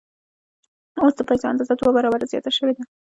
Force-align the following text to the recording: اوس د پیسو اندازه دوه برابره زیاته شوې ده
اوس 1.01 1.13
د 1.17 1.21
پیسو 1.29 1.45
اندازه 1.51 1.73
دوه 1.75 1.91
برابره 1.97 2.29
زیاته 2.31 2.51
شوې 2.57 2.73
ده 2.77 2.83